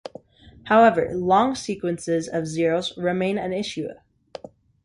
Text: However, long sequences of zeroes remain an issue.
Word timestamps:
However, 0.63 1.11
long 1.13 1.53
sequences 1.53 2.27
of 2.27 2.45
zeroes 2.45 2.97
remain 2.97 3.37
an 3.37 3.53
issue. 3.53 3.89